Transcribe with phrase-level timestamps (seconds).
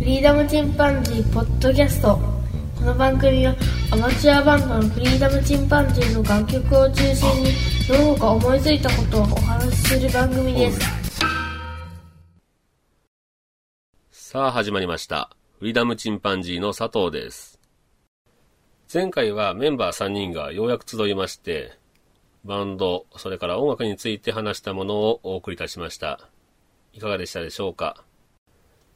[0.00, 2.18] フリーダムチンパンジーポッドキャスト
[2.78, 3.54] この番組は
[3.92, 7.52] アマチュアバンドのフリーダムチンパンジーの楽曲を中心に
[7.86, 10.80] どのか思いついたことをお話しする番組です
[14.10, 15.28] さあ始まりました。
[15.58, 17.60] フリーダムチンパンジーの佐藤です。
[18.92, 21.76] 前回はメンバー3人がようやく集いまして、
[22.46, 26.30] バンド、それから音楽について話したものをお送りいたしました。
[26.94, 28.02] いかがでしたでしょうか？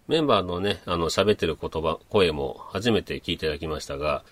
[0.06, 4.22] メンバーのね、あの喋ってる言葉、声も初めて聞いていただきましたが、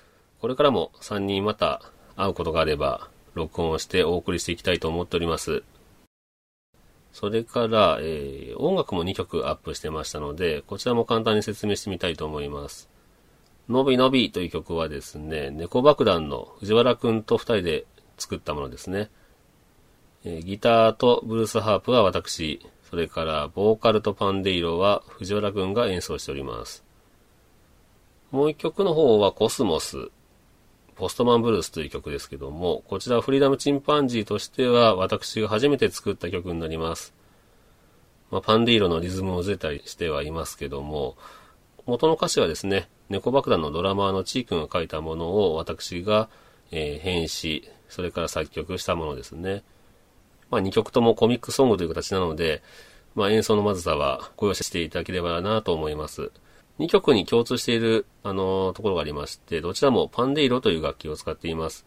[0.41, 1.81] これからも3人また
[2.15, 5.63] 会うことがあれば、録音をしてお送りしていきたいと思っております。
[7.15, 12.91] それから、えー音楽も2曲アップしてましたので、こちらも簡単に説明してみたいと思います。
[13.69, 17.87] のびのびという曲はですね、猫爆弾の藤原くんと2人で
[18.19, 19.09] 作ったものですね。
[20.25, 22.61] えーギターとブルースハープは私、
[22.93, 26.85] それからボーカルとパンデイロは藤原くんが演奏しております。
[28.31, 30.11] もう1曲の方はコスモス、
[30.95, 37.15] ポストマンブルースという曲ですけども、こちらはフリーダムチンパンジーとしては私が初めて作った曲になります。
[38.31, 41.17] まあ、パンディーロのリズムをずれたりしてはいますけども、
[41.87, 46.29] 元の歌詞はですね、猫爆弾のドラマーのチー君が書いたものを私が、
[46.71, 49.63] えー編詞、それから作曲したものですね。
[50.53, 52.63] まあ、2曲ともコミックソングという形なので、
[53.15, 56.31] まあ、演奏のまずさはご容赦していただければなと思います。
[56.79, 61.87] 2曲に共通している、あのところがありまして、どちらもパンデイロという楽器を使っています。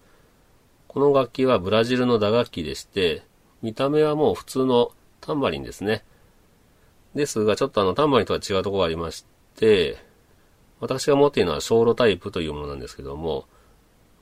[0.87, 3.21] この楽器はブラジルの打楽器でして、
[3.61, 6.03] 見た目はもう普通のタンバリンですね。
[7.13, 9.97] ですが、ちょっとあの、タンバリンとは違うところがありまして、
[10.79, 13.45] 私が持っているのは小路タイプというものなんですけども、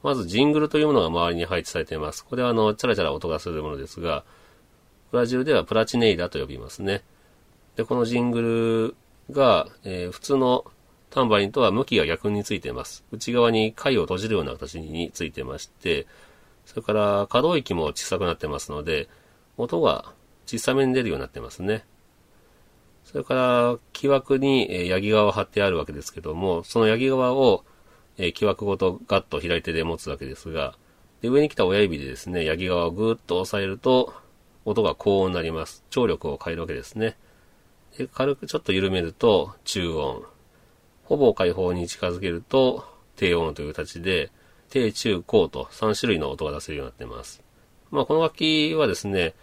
[0.03, 2.25] まずジングルというものが周りに配置されています。
[2.25, 4.23] これはあの、チャラチャラ音がするものですが、
[5.11, 7.03] ブラジルではプラチネイダと呼びますね。
[7.75, 8.95] で、このジング
[9.29, 10.65] ルが、えー普通の
[11.09, 13.03] タンバリンとは向きが逆についています。
[13.11, 16.07] 内側に貝を閉じるような形についてまして、
[16.65, 19.07] それから可動域も小さくなってますので、
[19.57, 20.13] 音が
[20.47, 21.85] 小さめに出るようになってますね。
[23.03, 27.63] それから、木枠に、ヤギ側を貼ってあるわけですけども、そのヤギ側を、
[28.17, 30.75] えー木枠ごとガッと左手で持つわけですが、
[31.21, 34.13] で上に来た親指でですね、ヤギ側をぐーっと押さえると、
[34.65, 35.83] 音が高音になります。
[35.89, 37.17] 張力を変えるわけですね。
[37.97, 40.23] で軽くちょっと緩めると中音。
[41.03, 42.85] ほぼ開放に近づけると
[43.15, 44.31] 低音という形で、
[44.69, 47.43] 低中高と3種類の音が出せるようになっています。
[47.91, 49.33] まあこの楽器はですね、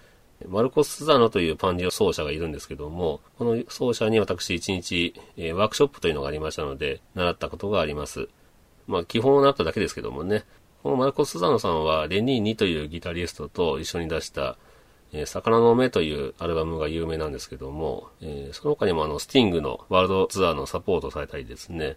[0.48, 8.28] マルコス・スザノというパンディオ奏者がいるんですけども、この奏者に私一日、えーワークショップというのがありましたので、習ったことがあります。
[8.90, 10.44] まあ基本を習っただけですけどもね、
[10.82, 14.56] このマルコス・スザノさんはレニーニというギタリストと一緒に出した、
[15.12, 21.96] えー魚の目というアルバムが有名なんですけども、えーその他にもあの、スティングのワールドツアーのサポートされたりですね、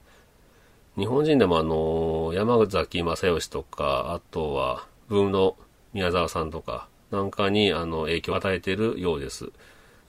[0.96, 5.56] 日本人でもあの、山崎正義とか、あとは、ブームの
[5.94, 9.52] 宮沢さんとか、なんかにあの、影響を与えているようです。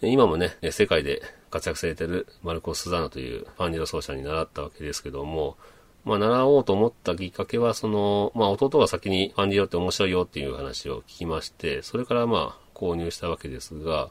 [0.02, 5.56] 今もね、世界で活躍されているマルコス・スザーノというパンディド奏者に習ったわけですけども、
[6.04, 14.10] まあ、習おうと思ったきっかけは、その、まあ、弟が先にパンディドって面白いよっていう話を聞きまして、それからまあ、購入したわけですが、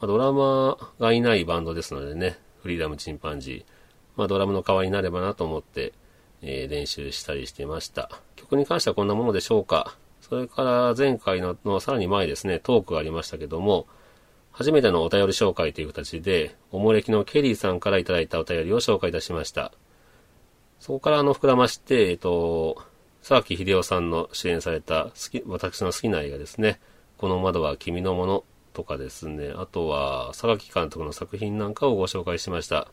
[0.00, 3.72] まあドラマがいないバンドですのでね、フリーダムチンパンジー、
[4.16, 5.92] まあ、ドラムの代わりになればなと思って、
[6.42, 8.10] えー練習したりしてました。
[8.36, 9.96] 曲に関してはこんなものでしょうか。
[10.20, 13.86] それから前回ののさらに前ですね、トークがありましたけども、
[14.52, 19.72] 初めてのお便り紹介という形で、おもれきのケリーさんからいただいたお便りを紹介いたしました。
[20.80, 22.82] そこからあの膨らまして、えっと、
[23.22, 26.80] 沢木秀夫さんの主演された好き、私の好きな映画ですね。
[27.18, 29.52] この窓は君のものとかですね。
[29.56, 32.88] あとは、沢木監督の作品なんかをご紹介しました。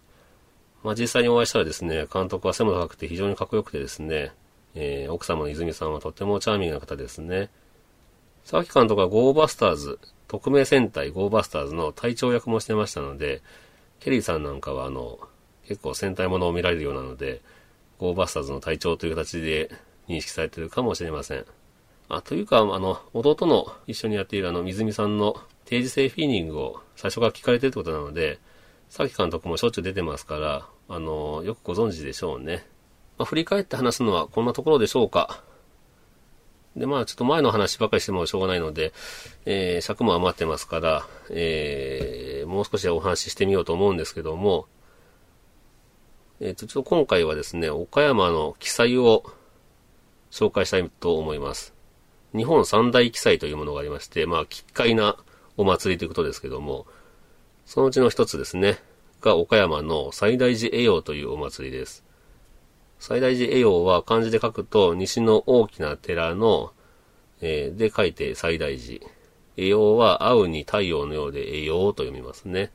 [0.83, 4.31] まあ実際にお会いしたらですね、監督は背も高くて非常にかっこよくてですね、
[4.75, 7.50] えー奥様の泉さんはとてもチャーミングな方ですね。
[8.44, 13.41] 沢木監督はゴーバスターズ、特命戦隊ゴーバスターズの隊長役もしてましたので、
[14.00, 15.19] ケリーさんなんかはあの、
[15.68, 17.41] 結構戦隊ものを見られるようなので、
[18.03, 19.71] ゴーバスターズの隊長という形で
[20.09, 21.45] 認識されているかもしれません。
[22.09, 28.39] あ、というか、あの、弟の一緒にやっているあの、水見さんの定時制フィーニングを最初から聞かれてるってことなので、
[28.89, 32.65] さき監督もしょっちゅう出てますから、あの、よくご存知でしょうね。
[33.17, 35.41] まあ、振り返って話すのはこんなところでしょうか。
[36.75, 38.91] で、まあ、ちょっと前の話ばかりしてもしょうがないので、
[39.45, 44.67] えー尺も余ってますから、えーもう少しお話ししてみようと思うんですけども、
[46.45, 49.24] えっ、と、ちょっと今回はですね、岡山の記載を
[50.30, 51.74] 紹介したいと思います。
[52.36, 55.16] 日本三大記載というものがありまして、まあ、奇怪な
[55.56, 56.86] お祭りということですけども、
[57.66, 58.80] そのうちの一つですね、
[59.22, 62.04] 日岡山の西大寺栄養というお祭りです。
[63.00, 66.74] 西大寺栄養は漢字で書くと西の大きな寺の、
[67.40, 69.00] えー、で書いて西大寺。
[69.56, 72.69] 栄養は会うに太陽のようで栄養と読みますね。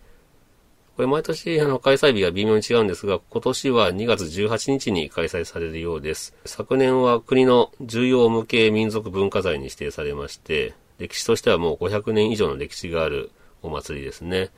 [0.98, 6.34] これ毎年あの開催日が微妙に違うんですが、今年は2月18日に開催されるようです。
[6.44, 13.30] 昨年は国の重要無形民族文化財に指定されまして、歴史としてはもう500年以上の歴史がある
[13.62, 14.50] お祭りですね。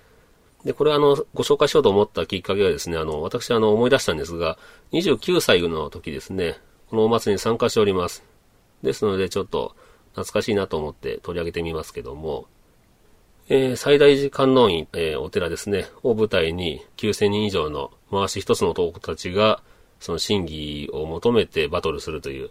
[0.65, 4.57] で、これあの、ご紹介しようと思ったきっかけはですね、あの、私あの、思い出したんですが、
[4.93, 6.57] 29歳の時ですね、
[6.89, 8.25] このお祭りに参加しております。
[8.83, 9.77] ですので、ちょっと
[10.15, 12.47] 懐かしいなと思って取り上げてみますけども、
[13.53, 19.61] えー、最大寺観音院、えー、お寺ですね、を舞台に9000人以上の回し一つの男たちが、
[19.99, 22.51] その真偽を求めてバトルするという、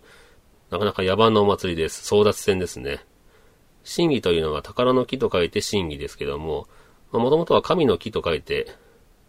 [0.70, 2.14] なかなか野蛮なお祭りです。
[2.14, 3.00] 争奪戦ですね。
[3.86, 6.68] 真偽というのは宝の木と書いて真偽ですけども、
[7.14, 8.68] もともとは神の木と書いて、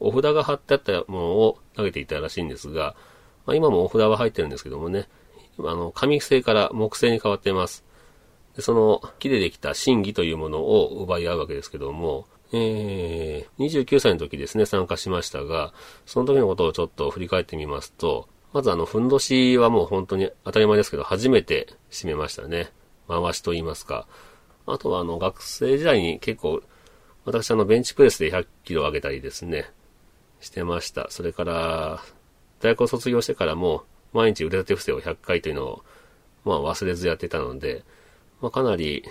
[0.01, 2.97] お札が貼ってあったものを投げていたらしいんですが、
[3.47, 5.07] まあ、今もお札は入ってるんですけどもね、
[5.61, 7.85] あの、紙製から木製に変わっています。
[8.59, 15.73] その木でできた真偽というものを奪い合うわけですけども、えー、29歳の時ですね、参加しましたが、
[16.05, 22.73] その時のことをちょっと振り返ってみますと、まずあの、ふんどしはもう本当に当たり前ですけど、初めて締めましたね。
[23.09, 24.07] 回しと言いますか。
[24.67, 26.63] あとはあの、学生時代に結構、
[27.25, 29.71] 私あの、ベンチプレスで100キロ上げたりですね、
[30.41, 31.07] してました。
[31.11, 32.03] それから、
[32.61, 35.85] 大学を卒業してからも、毎日腕立て伏せを100回というのを、
[36.45, 37.85] まあ忘れずやってたので、
[38.41, 39.05] まあ、かなり、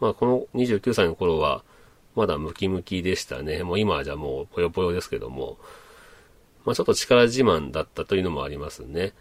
[0.00, 1.64] まあ、この29歳の頃は、
[2.14, 3.62] まだムキムキでしたね。
[3.62, 5.56] もう今はじゃもうぽよぽよですけども、
[6.64, 9.12] まあ、ちょっと力自慢だったというのもありますね。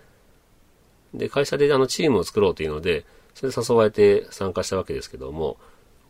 [1.14, 5.58] で、会社であのチームを作ろうというので、それで誘われて参加したわけですけども、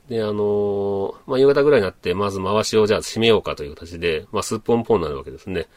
[0.07, 5.67] で、あのー、まあ、夕方ぐらいになって、まず回しをじゃあ締めようかという形で、まあ、すっぽんぽんになるわけですね。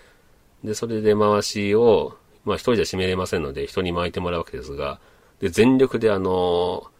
[0.62, 5.00] で、それで回しを、まあ、一人じゃ締めれませんので、人に巻いてもらうわけですが、
[5.40, 6.99] で、全力であのー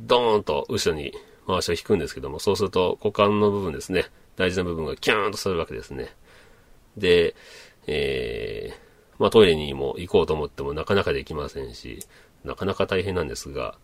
[0.00, 1.12] ドーンと後ろに
[1.46, 4.06] 回しを引くんですけども、そうすると股間の部分ですね、
[4.36, 6.14] 大事な部分がキューンとするわけですね。
[6.96, 7.34] で、
[7.86, 8.76] えー、
[9.18, 12.00] まあトイレにも行こうと思ってもなかなかできませんし、
[12.44, 13.76] なかなか大変なんですが、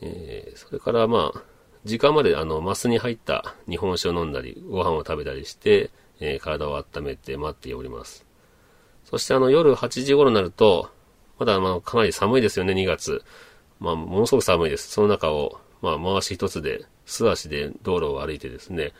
[0.00, 1.42] えー、それからまあ、
[1.84, 5.90] 時間まであの、マスに入った日本酒を飲んだり、ご飯を食べたりして、
[6.20, 8.26] えー、体を温めて待っております。
[9.04, 10.90] そしてあの、夜8時頃になると、
[11.38, 13.22] まだまあ、かなり寒いですよね、2月。
[13.80, 14.90] まあ、ものすごく寒いです。
[14.90, 18.92] その中を、まあ、回し一つで、素足で道路を歩いてですね、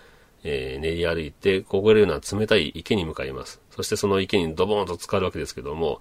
[0.44, 3.60] えー、練り歩いて、凍えるような冷たい池に向かいます。
[3.70, 6.00] そしてその池にドボーンと浸かるわけですけども、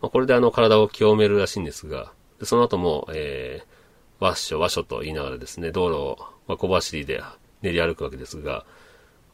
[0.00, 7.22] まあ、これであの体を清めるらしいんですが、でその後も、えー、わっしょわっしょと言いながらですね、道路を、ま、小走りで
[7.62, 8.64] 練り歩くわけですが、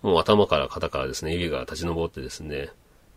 [0.03, 2.71] もう頭から肩からですね、湯気が立ち上ってですね、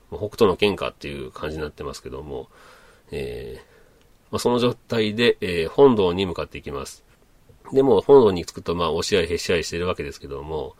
[0.10, 2.50] 北斗の喧嘩っていう感じになってますけども、
[3.12, 3.73] えー、
[4.34, 7.04] まあ、その状態で、えー、本堂に向かっていきます。
[7.72, 10.76] でも、本堂に着くと、まあ、押し合いへし合いしているわけですけども、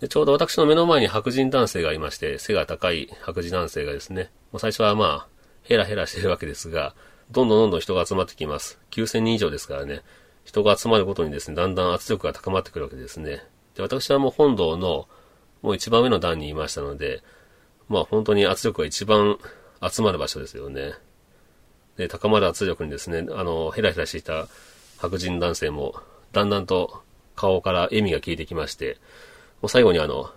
[0.00, 5.28] でちょうど私の目の前に白人男性がいまして、背が高い白人男性がですね、まあ、最初はまあ、
[5.64, 6.94] ヘラヘラしているわけですが、
[7.30, 8.78] どんどんどんどん人が集まってきます。
[8.90, 10.00] 9000人以上ですからね、
[10.44, 13.42] 人が集まることにですね、だんだん圧力が高まってくるわけですね。
[13.74, 15.08] で、私はもう本堂の、
[15.60, 17.22] もう一番上の段にいましたので、
[17.90, 19.38] まあ本当に圧力が一番
[19.86, 20.94] 集まる場所ですよね。
[21.96, 24.48] で、高まる圧力にですね、あの、ヘラヘラしていた
[24.98, 25.94] 白人男性も、
[26.32, 27.02] だんだんと
[27.36, 28.98] 顔から笑みが消えてきまして、
[29.60, 30.30] もう最後にあの、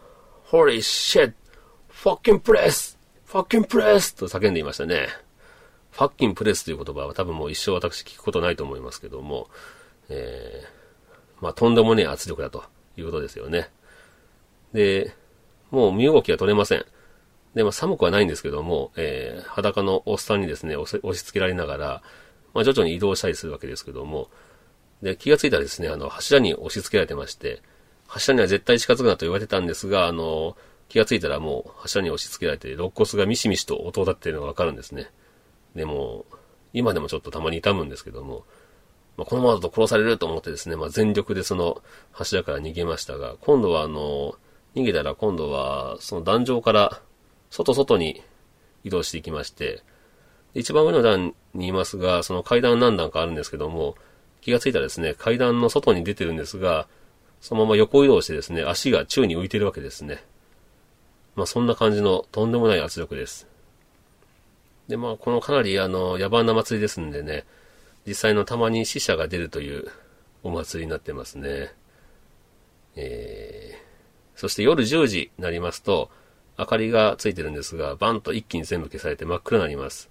[0.50, 1.34] Holy shit!
[1.92, 2.98] Fucking press!
[3.28, 4.18] Fucking press!
[4.18, 5.08] と叫んでいましたね。
[5.92, 9.48] ファッキンプレスという言葉は多分もう一生私聞くことないと思いますけども、
[10.10, 12.66] えー、まあとんでもねえ圧力だと
[12.98, 13.70] いうことですよね。
[14.74, 15.14] で、
[15.72, 16.86] もう身動きが取れません。
[17.56, 22.04] で、まあ寒くはないんですけども、えー、裸のおっさんにですね、押し付けられながら、
[22.54, 24.30] まあ徐々に移動したりするわけですけども、
[25.02, 27.62] で、気がついたらですね、あの、柱に押し付けられてまして、
[28.08, 30.56] 柱には絶対近づくなと言われてたんですが、あの、
[30.90, 35.10] 気がついたらもう柱に押し付けられて、肋骨がミシミシと音を立っているのがわかるんですね。
[35.76, 36.26] でも、
[36.74, 38.46] 今でもちょっとたまに痛むんですけども、
[39.18, 41.82] まあ、このままだと殺されると思ってですね、まあ、全力でその
[42.12, 44.36] 柱から逃げましたが、今度はあの、
[44.76, 47.02] 逃げたら今度はその壇上から
[47.56, 48.22] 外外に
[48.84, 49.82] 移動していきまして、
[50.54, 53.96] 一番上の段にいますが、その階段何段かあるんですけども、
[54.42, 56.88] 気がついたらですね、階段の外に出てるんですが、
[57.40, 60.24] そのまま横移動してですね、足が宙に浮いてるわけですね。
[61.36, 63.48] まあそんな感じのとんでもない圧力です。
[64.88, 67.46] で、まあこのかなりあの、野蛮な祭りですんでね、
[68.06, 69.90] 実際のたまに死者が出るという
[70.44, 71.74] お祭りになってますね。
[72.96, 76.10] えー、そして夜10時になりますと、
[76.58, 80.10] 明かりがついてるんですが、バンと一気に全部消されて真っ暗になります。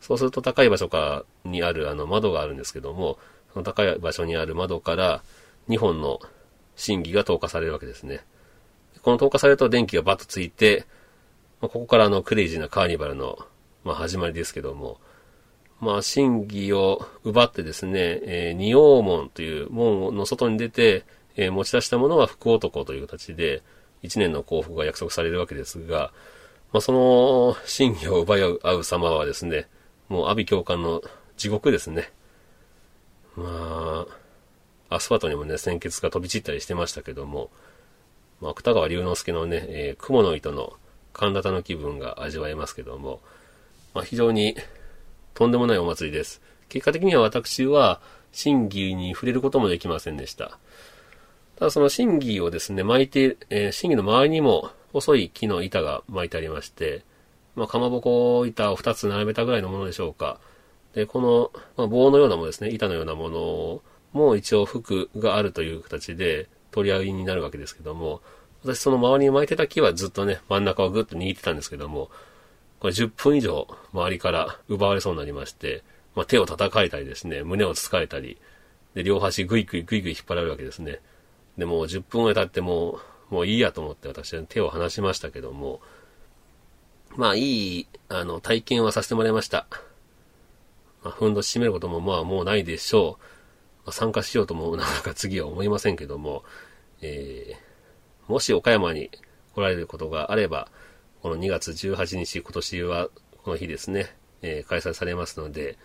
[0.00, 3.18] そうすると高い場所かにあるあの窓があるんですけども、
[3.52, 5.22] その高い場所にある窓から
[5.68, 6.20] 2本の
[6.76, 8.20] 審議が投下されるわけですね。
[9.02, 10.84] この投下されると電気がバッとついて、
[11.60, 13.38] まあ、ここからあのクレイジーなカーニバルの、
[13.84, 14.98] まあ、始まりですけども、
[15.80, 21.04] まあ、審議を奪ってですね、えー、仁王門という門の外に出て、
[21.36, 23.62] えー、持ち出したものは福男という形で、
[24.02, 26.12] 一年の幸福が約束されるわけですが、
[26.72, 29.66] まあ、その審議を奪い合う様はですね、
[30.08, 31.02] もう阿鼻教官の
[31.36, 32.10] 地獄ですね。
[33.36, 34.06] ま
[34.90, 37.50] あ、アスファルトにもね、鮮血が飛び散ったりしてましたけども、
[38.40, 40.74] まあ、芥川龍之介のね、えー、雲の糸の
[41.12, 43.20] 神田の気分が味わえますけども、
[43.94, 44.56] まあ、非常に
[45.34, 46.40] とんでもないお祭りです。
[46.68, 48.00] 結果的には私は、
[48.32, 50.58] 審議に触れることもできませんでした。
[51.58, 57.02] ただその審議をですね、巻いて、えー、審議の周りにも細い木の板が巻いてありまして、
[57.54, 60.38] まあ、かまぼこ板を2つ並べたぐらいのものでしょうか。
[60.94, 63.82] で、この、まあ、棒のようなものですね、板のようなもの
[64.12, 68.20] も一応服があるという形で取り合いになるわけですけども、
[68.62, 72.10] 私その周りに巻いてた木はずっとね、真ん中をぐっと握ってたんですけども、
[72.80, 75.82] これ10分以上周りから奪われそうになりまして、
[76.14, 78.38] まあ、手を叩かれたりですね、胸をつかれたり、
[78.94, 81.00] で、両端ぐいぐいぐいぐい引っ張られるわけですね。
[81.58, 82.98] で、もう10分ぐらい経っても
[83.30, 85.80] う、もういいやと思って私は手を離しましたけども、
[87.16, 89.66] まあいい、あの、体験はさせてもらいました。
[91.02, 93.22] まあ、ふんどし締めることもまあもうないでしょう。
[93.86, 96.44] まあ、参加しようともなかなか次は思いませんけども、
[97.00, 99.10] えー、もし岡山に
[99.54, 100.68] 来られることがあれば、
[101.22, 103.08] この2月18日、今年は
[103.42, 105.78] この日ですね、えー、開催されますので、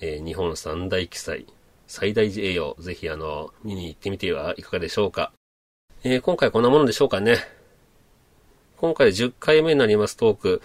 [0.00, 1.46] えー、日本三大記載、
[1.86, 5.32] 最大寺栄養、ぜひあの、見に行ってみてはいかがでしょうか。
[6.04, 7.38] えー、今回こんなものでしょうかね。
[8.76, 10.62] 今回10回目になりますトーク。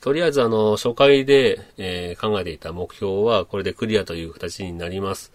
[0.00, 5.32] とりあえずあの、初回で、えー、考えていた目標はこれでクリアという形になります。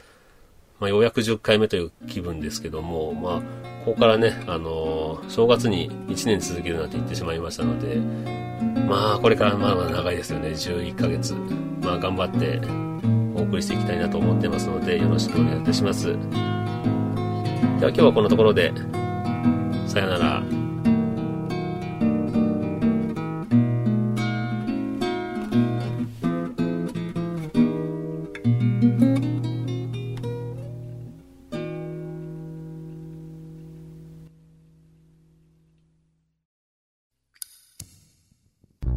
[0.80, 3.42] まあ、ようやく10回目という気分ですけども、まあ、
[3.86, 7.96] ここからね、あのー、正月に1年続けるなんて言ってしまいましたので、
[8.88, 10.50] まあ、これからまだまだ長いですよね。
[10.50, 11.34] 11ヶ月。
[11.82, 12.87] まあ、頑張って
[13.48, 16.08] 送りしていきたいなと思ってますので、よろしくお願いいたします。
[16.08, 16.18] では
[17.80, 18.74] 今日はこんなところで、
[19.88, 20.44] さよなら。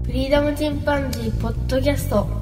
[0.03, 2.40] フリーダムチンパンジーポッドキャスト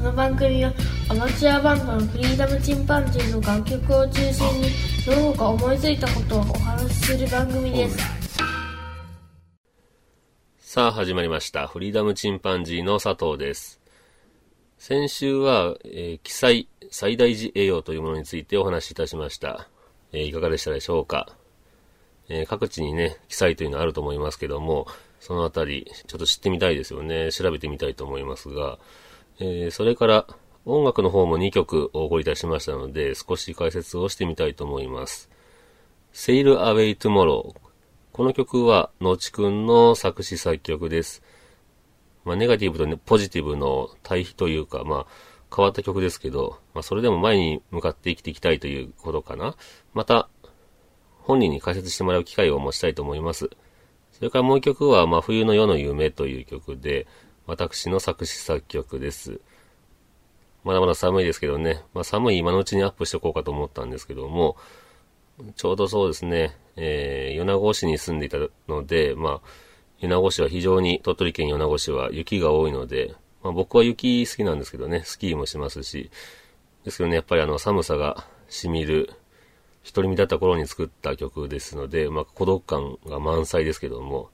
[0.00, 0.72] この番組は
[1.10, 4.70] アマチュアバンドのフリーダムチンパンジーの楽曲を中心に
[5.04, 7.98] どのか思いついたことをお話しする番組です。
[10.58, 11.66] さあ始まりました。
[11.68, 13.78] フリーダムチンパンジーの佐藤です。
[14.78, 19.68] 先週は、えー、記載最大寺栄養というものについてお話しいたしました、
[20.12, 21.28] えー、いかがでしたでしょうか、
[22.30, 24.86] えー、各地にね記載というのはあると思いますけども
[25.20, 27.30] そのあたり、ちょっと知ってみたいですよね。
[27.30, 28.78] 調べてみたいと思いますが、
[29.42, 30.26] えー、それから
[30.66, 35.30] 音楽の方も2曲お送りいたしましたので、少し解説をしてみたいと思います。
[36.12, 37.54] Sail Away Tomorrow。
[38.12, 41.22] この曲は、のちくんの作詞作曲です。
[42.26, 45.06] まあ、ネガティブと、ね、ポジティブの対比というか、まあ、
[45.54, 49.56] 変わった曲ですけど、まあ、それでも前に向かって生きていきたいということかな。
[49.94, 50.28] また、
[51.22, 53.48] 本人に解説してもらう機会を持ちたいと思います。
[54.12, 57.06] それからもう一曲は、真冬の夜の夢という曲で、
[57.50, 59.40] 私の作詞作曲です。
[60.62, 64.56] まだまだ寒いですけどね、まあ、寒い今のうちにアップしておこうかと思ったんですけども、
[65.56, 68.38] ちょうどそうですね、えー、米子市に住んでいた
[68.68, 69.48] ので、まあ、
[69.98, 76.08] 米子市は非常に、鳥取県米子市は雪が多いので、まあ、僕は雪好きなんですけどね、スキーもしますし、
[76.84, 79.10] ですけどね、やっぱりあの寒さが染みる
[79.84, 84.30] 独り身だった頃に作った曲ですので、まあ、孤独感が満載ですけども、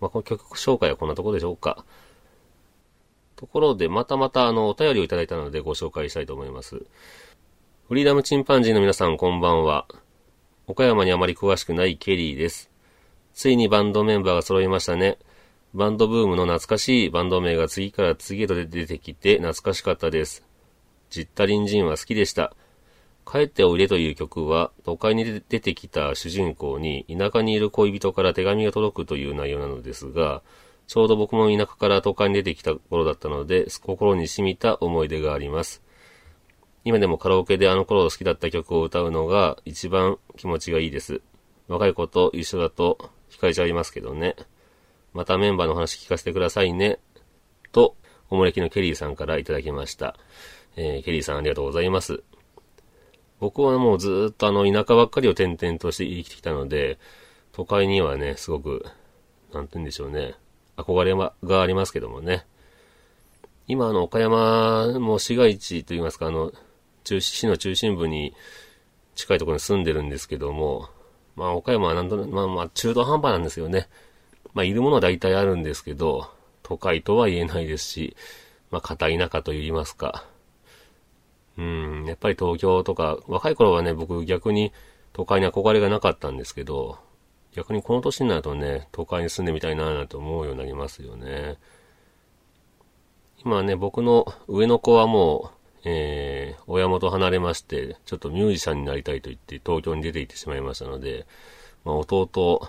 [0.00, 1.84] まあ、この曲紹介はこんなところでしょうか。
[3.38, 6.82] ところで、またまたあの、お便りをいただいたのでご紹介したいと思います。
[7.86, 9.86] フリーダムチンパンジーの皆さんこんばんは。
[10.66, 12.68] 岡山にあまり詳しくないケリーです。
[13.34, 15.18] ついにバンドメンバーが揃いましたね。
[15.72, 20.44] バンドブームの懐かしいバンド名が次から次へと出てきて懐かしかったです。
[21.08, 22.54] ジッタリンジンは好きでした。
[23.24, 30.42] 帰っておいでという曲は、都会に出てきた主人公に田舎にいる恋人から手紙が届くという内容なのですが、
[30.88, 35.82] ちょうど僕も田舎から都会に出てきた頃だったので、心に染みた思い出があります。
[36.82, 41.20] 今でもカラオケであの頃好きだった曲を歌うのが一番気持ちがいいです。
[41.68, 44.34] 若い子と一緒だと惹かれちゃいますけどね。
[45.12, 46.98] またメンバーの話聞かせてくださいね。
[47.70, 47.94] と、
[48.30, 50.16] おもれきのケリーさんからいただきました。
[50.76, 52.22] えー、ケリーさんありがとうございます。
[53.40, 56.98] 僕はもうずっとあの、田舎ばっかりを転々として生きてきたので、
[57.52, 58.86] 都会にはね、すごく、
[59.52, 60.34] なんて言うんでしょうね。
[60.78, 62.46] 憧れがありますけどもね。
[63.66, 66.52] 今、あの、岡山も市街地といいますか、あの、
[67.04, 68.34] 中市の中心部に
[69.14, 70.88] 近いところに住んでるんですけども、
[71.36, 73.88] まあ、岡山はなんとなく、まあまあ、中途半端なんですよね。
[74.54, 76.30] まあ、いるものは大体あるんですけど、
[76.62, 78.16] 都会とは言えないですし、
[78.70, 80.24] まあ、片田舎と言いますか。
[81.58, 84.72] うん、やっぱり東京とか、若い頃はね、僕逆に
[85.12, 86.98] 都会に憧れがなかったんですけど、
[87.54, 91.56] 逆にこの年になるとね、都会に住んでみたいなぁと思うようになりますよね。
[93.44, 101.26] 今ね、僕の上の子はもう、えー、親元離れまして、ちょっとミュージシャンになりたいと言って東京に出て行ってしまいましたので、
[101.84, 102.68] まあ、弟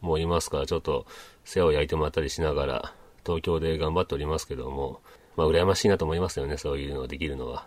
[0.00, 1.06] もいますから、ちょっと
[1.44, 2.94] 世話を焼いてもらったりしながら、
[3.24, 5.00] 東京で頑張っておりますけども、
[5.36, 7.66] まあ、羨ましいなと思いますよね、そういうのができるのは。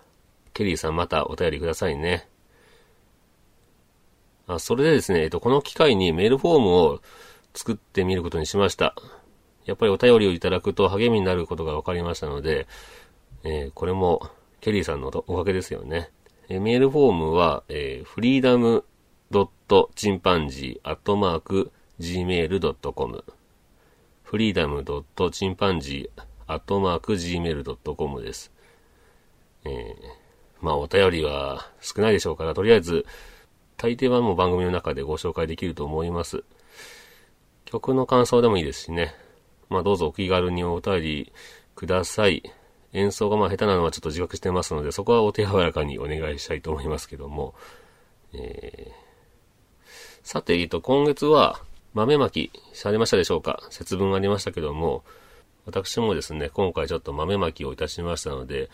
[0.54, 2.28] ケリーさんまたお便りくださいね。
[4.48, 7.02] あ、それでですね、えっと、この機会にメールフォームを
[7.54, 8.96] 作ってみることにしました。
[9.66, 12.68] やっぱりお便りをいただくと励みになることが分かりましたので、
[13.44, 14.30] えー、これも
[14.60, 16.10] ケリーさんのおかげですよね。
[16.50, 18.84] えー、メールフォームは、えー、フリーダム
[19.30, 23.24] ドットチンパンジーアットマーク gmail.com
[24.24, 28.52] フリーダムドットチンパンジーアットマーク gmail.com です。
[29.64, 29.94] えー、
[30.62, 33.06] まあお便りは少ないでしょうから、とりあえず、
[33.82, 36.44] 大抵はもう番組の中でご紹介できると思います。
[37.66, 39.16] 曲の感想でもいいですしね。
[39.70, 41.34] まあどうぞお気軽にお便り
[41.74, 42.44] ください。
[42.94, 47.56] 演奏がまあ下手なのはちょっと自覚してますので、そこはお手柔らかにお願いしたいと思いますけども。
[48.34, 48.94] えー、
[50.22, 51.60] さて、えっと、今月は
[51.96, 53.64] 豆まきされましたでしょうか？
[53.72, 55.04] 節分がありましたけども、
[55.66, 58.70] 私もですね、今回ちょっと豆まきをいたしましたので、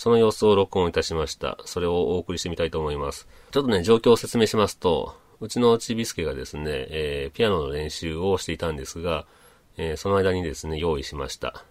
[0.00, 1.58] その様子を録音いたしました。
[1.66, 3.28] それをお送りしてみたいと思います。
[3.50, 9.26] ちょっとね、状況を説明しますと、うちのちびすけがですね、えー、ピアノの練習をしていたんですが、
[9.76, 11.66] えー、その間にですね、用意しました。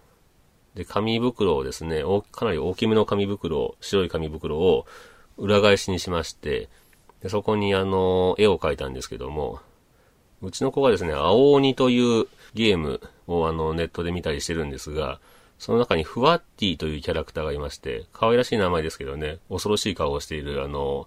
[0.76, 4.86] で、紙袋をですね、かなり大きめの紙袋、白い紙袋を
[5.36, 6.68] 裏返しにしまして、
[7.24, 9.58] でそこにあの、絵を描いたんですけども、
[10.40, 15.18] うちの子がですね、青鬼というゲームをあの、ネットで見たりしてるんですが、
[15.60, 21.06] その中にフワッティというキャラクターがいまして、可愛らしい名前ですけどね、恐ろしい顔をしているあの、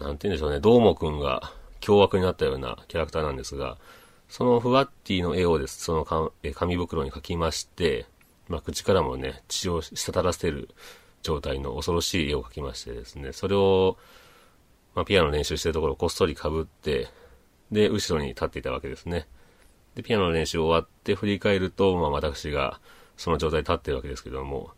[0.00, 3.78] なんて言うんでしょうね、どーもくんが凶悪になったようなキャラクターなんですが、
[4.28, 6.04] そのフワッティの絵をです、その
[6.54, 8.06] 紙袋に描きまして、
[8.48, 10.68] まあ、口からもね、血を滴らせてる
[11.22, 13.96] 状態の恐ろしい絵を描きましてですね、それを、
[14.96, 17.06] まあ、ピアノ練習してるところをこっそり被って、
[17.70, 19.28] で、後ろに立っていたわけですね。
[19.94, 22.80] で、ピアノの練習終わって振り返ると、まあ、私が
[23.16, 24.70] その状態で立ってるわけですけども、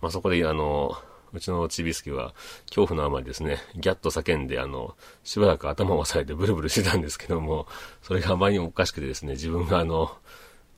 [0.00, 0.96] まあ、そこで、あの、
[1.32, 2.34] うちのちびすけは
[2.66, 7.66] 恐怖のあまりですね、ギャッと叫んで、あの、しばらく頭を押さえてブルブルしてたんですけども、
[8.02, 10.14] それがあまりにもおかしくてですね、自分があの、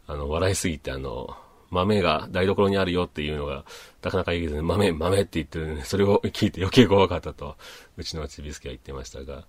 [0.06, 1.36] あの、笑いすぎてあの、
[1.70, 3.64] 豆が台所にあるよっていうのが、
[4.02, 7.56] なかなか言えずね、豆、豆って言ってるね、それを聞いて余計怖かったと、
[7.96, 9.44] うちのちびすけは言ってましたが、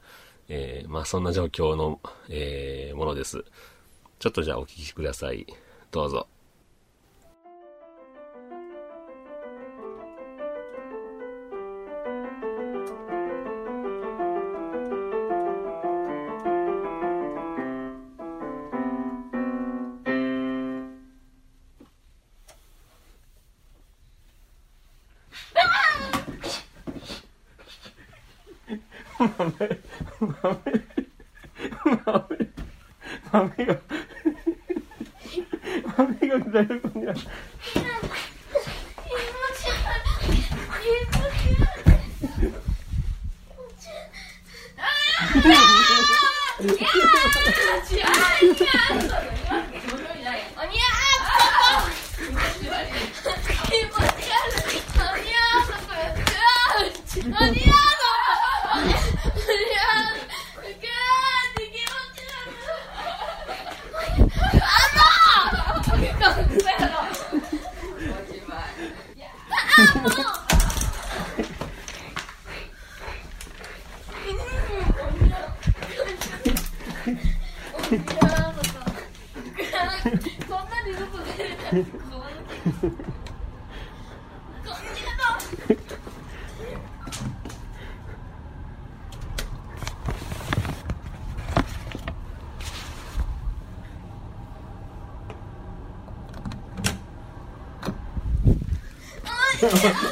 [0.49, 3.45] えー、まあそんな状況の、えー、ものです。
[4.17, 5.45] ちょっとじゃあお聞きください。
[5.91, 6.27] どうぞ。
[36.05, 37.13] 300원 기다릴 거냐?
[45.45, 45.55] 야!
[47.99, 48.05] 야!
[48.65, 49.44] 야!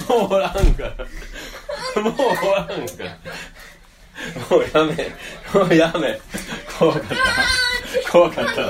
[0.09, 2.01] もうおらんから。
[2.01, 3.17] もうおらんから。
[4.49, 5.11] もうやめ
[5.53, 6.19] もうやめ。
[6.77, 8.11] 怖かった。
[8.11, 8.69] 怖かった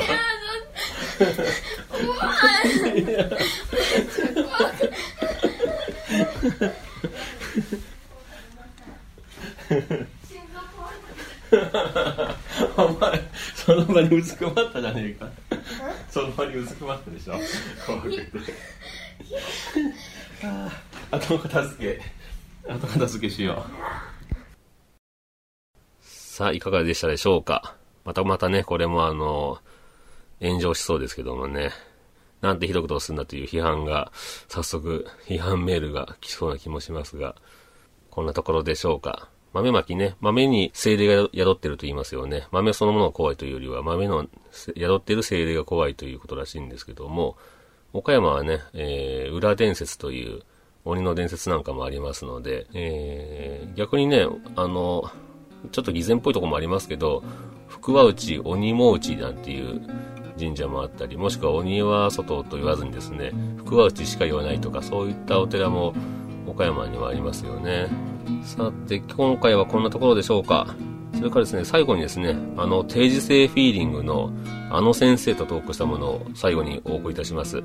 [12.75, 13.21] お前
[13.55, 15.29] その場にうずくまったじゃねえか。
[16.09, 17.39] その場にうずくまったでしょ。
[17.85, 18.27] 怖くて。
[21.11, 22.01] 後片付け。
[22.71, 23.71] 後片付けしよう。
[26.01, 27.75] さあいかがでしたでしょうか。
[28.03, 29.59] またまたねこれもあの
[30.41, 31.71] 炎上しそうですけどもね。
[32.41, 34.11] なんてひどいことすんだという批判が
[34.49, 37.35] 早速批判メールが来そうな気もしますが。
[38.09, 39.27] こんなところでしょうか。
[39.53, 42.47] 豆まきね、豆に精霊が宿ってると言いますよね。
[42.51, 47.37] 豆そのものが怖いというよりは、豆の宿ってる精霊が怖いということらしいんですけども、
[47.93, 50.41] 岡山はね、えー、裏伝説という
[50.83, 54.25] 鬼の伝説なんかもありますので、えー、逆にね、
[54.55, 55.11] あの、
[55.71, 57.23] ちょっと偽善っぽいとこもありますけど、
[57.67, 59.81] 福は内、鬼も内なんていう
[60.39, 65.93] 神社もあったり、もしくは鬼は外と言わずにですね、福は内しか言わないとか、そういったお寺も
[66.47, 67.87] 岡山にはありますよね。
[68.43, 70.75] さて、今回はこんなところでしょうか。
[71.23, 74.29] それからですね、最後にですね、あの、定時性フィーリングの、
[74.69, 77.63] あの先生とトークしたものを最後にお送りいたします。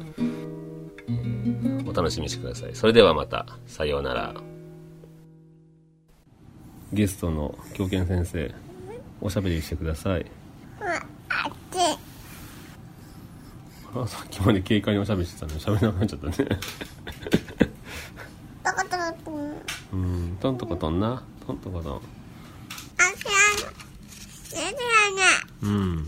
[1.85, 2.71] お楽しみにしてください。
[2.77, 4.33] それではまた、さようなら。
[6.92, 8.55] ゲストの狂犬先生、
[9.21, 10.27] おしゃべりしてください。
[13.92, 16.49] あさっきまで軽快におしゃべりしてたのに喋らなくなっちゃったね。
[19.92, 21.25] うん、トントコトンな。
[21.44, 22.17] トントコトン。
[25.63, 26.07] うん。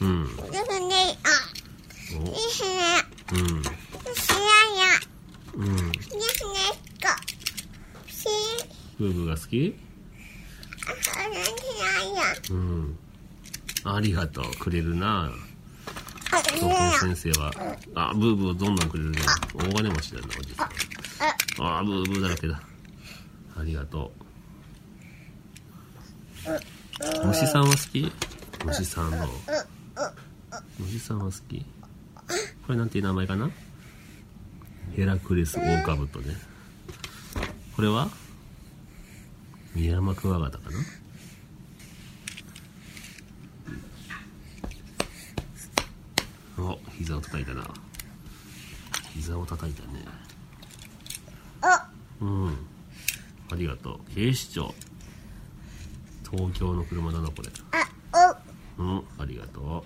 [0.00, 0.24] うん。
[3.32, 3.62] うん。
[5.54, 5.92] うん。
[8.98, 9.76] ブーブーが好き
[12.50, 12.98] うん。
[13.84, 14.44] ありがとう。
[14.58, 15.30] くれるな。
[17.00, 17.52] 先生は。
[17.94, 18.76] あ、ブーブーどん。
[18.76, 18.90] どん。
[18.90, 19.20] くれるね。
[19.54, 20.68] 大金持ちだな、おじさん。
[21.78, 22.60] あ、ブーブーだらけだ。
[23.58, 24.29] ありがとう。
[27.24, 28.12] 虫さんは好き？
[28.64, 29.28] 虫さんの。
[30.78, 31.64] 虫さんは好き？
[32.66, 33.50] これなんていう名前かな？
[34.96, 36.34] ヘラクレスオオカブトね。
[37.76, 38.08] これは？
[39.74, 40.70] ミヤマクワガタか
[46.58, 46.64] な？
[46.64, 47.66] お、膝を叩いたな。
[49.14, 50.04] 膝を叩いたね。
[52.20, 52.48] うん。
[53.50, 54.14] ありがとう。
[54.14, 54.74] 警視庁。
[56.30, 57.50] 東京の車だな、これ。
[58.78, 59.64] うん、ありがとう。
[59.64, 59.82] は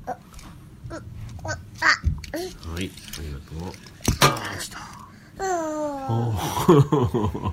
[0.00, 0.10] い、
[2.74, 3.72] ありがとう。
[4.20, 4.78] あー、落ちた。
[5.42, 6.32] お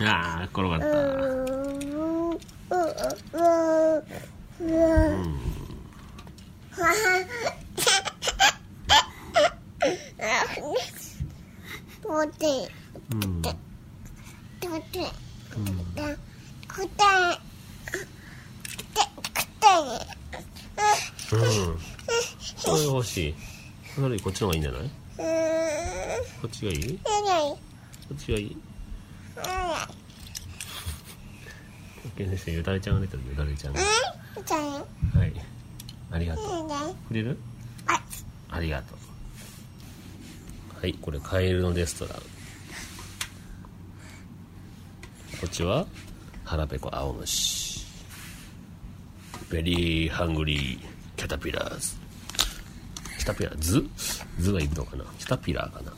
[0.00, 0.86] あー、転がった。
[13.10, 13.42] うん。
[15.56, 15.60] う
[21.60, 21.78] ん。
[22.64, 23.34] これが欲しい。
[23.94, 24.82] それこっちの方がいいんじゃない？
[26.42, 26.98] こっちがいい？
[26.98, 27.04] こ
[28.12, 28.54] っちがいい？
[32.14, 33.80] ケン先生、よだれちゃんが出てるよだれちゃんが。
[33.80, 33.86] は
[35.24, 35.32] い。
[36.10, 36.44] ありがとう。
[37.08, 37.38] くれる？
[38.50, 38.98] ありがとう。
[40.78, 42.18] はい、これカエルのレストラン。
[42.18, 42.22] こ
[45.46, 45.86] っちは？
[46.44, 47.86] 腹ペコ青虫。
[49.48, 51.96] Very Hungry Caterpillars。
[53.16, 53.88] キャタピラーズ？
[54.42, 55.04] ズがいるのかな？
[55.18, 55.92] キタピラーかな？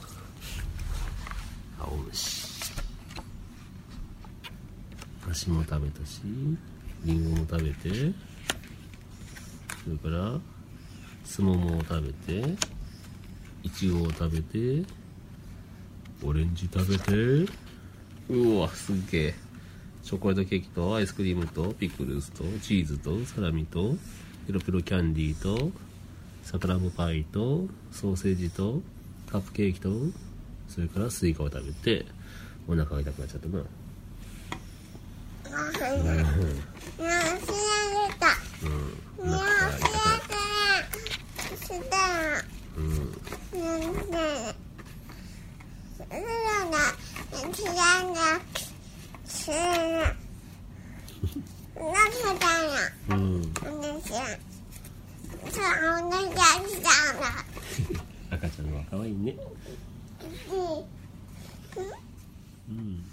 [1.81, 2.50] 青虫。
[5.29, 6.20] 梨も食べたし、
[7.05, 8.12] リンゴも食べて、
[9.85, 10.38] それから、
[11.24, 12.57] スモモを食べて、
[13.62, 14.85] イチゴを食べて、
[16.24, 17.53] オレンジ食べて、
[18.29, 19.35] うわ、すっげえ。
[20.03, 23.94] チョコレートケーキとアイスクリームとピクルスとチーズとサラミと
[24.46, 25.70] ペロペロキャンディーと
[26.42, 28.83] さくらんぼパイとソーセージと
[29.31, 29.90] カップケーキと
[30.68, 32.07] それからスイカを食べて
[32.68, 33.62] お腹が痛くなっちゃったな。
[53.09, 54.50] うん。
[58.31, 59.37] 赤ちゃんは可愛いね。
[60.49, 60.53] う
[62.73, 63.10] んうん。